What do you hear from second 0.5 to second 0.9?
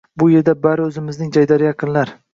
bari